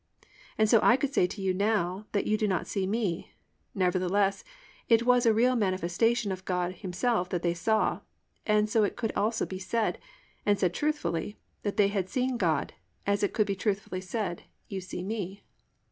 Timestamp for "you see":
14.67-15.03